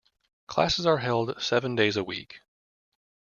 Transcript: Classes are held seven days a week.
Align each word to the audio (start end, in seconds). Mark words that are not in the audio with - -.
Classes 0.47 0.83
are 0.87 0.97
held 0.97 1.39
seven 1.39 1.75
days 1.75 1.95
a 1.95 2.03
week. 2.03 2.41